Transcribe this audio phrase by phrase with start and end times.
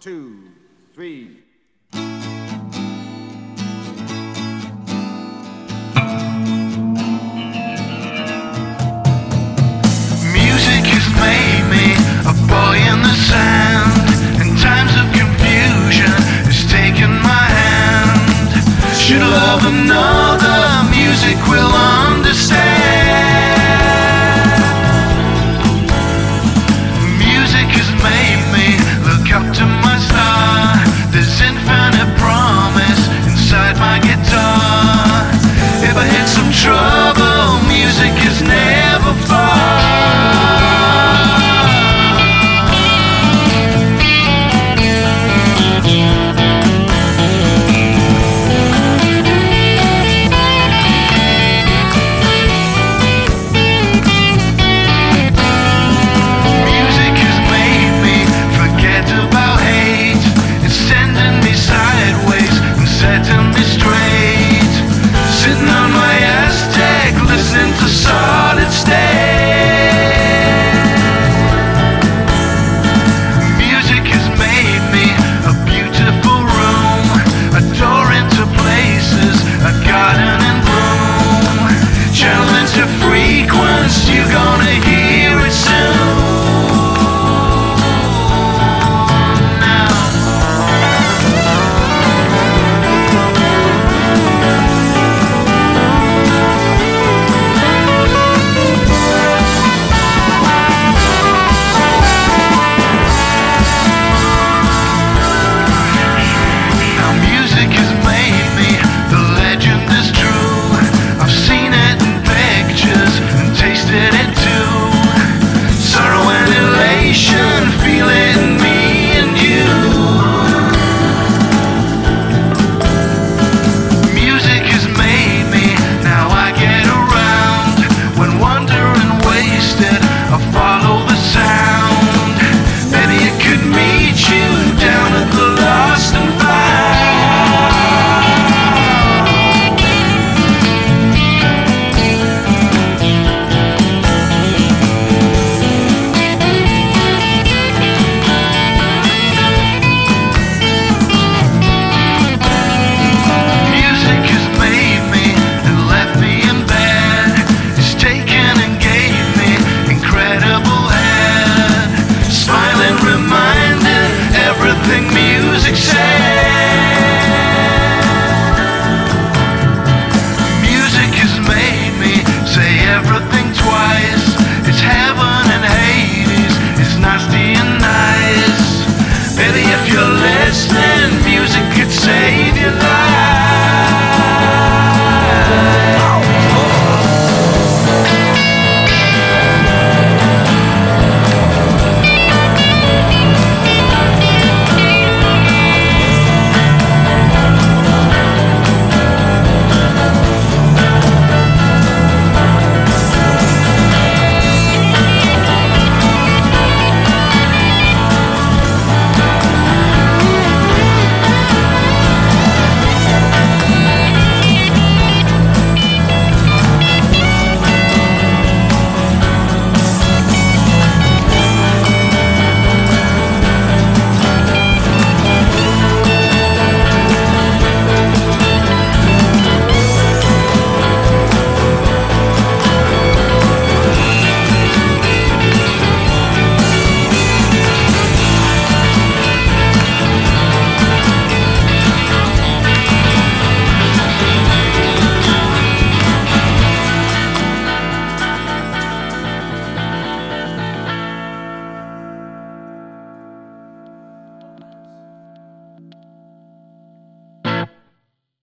[0.00, 0.48] two,
[0.94, 1.42] three.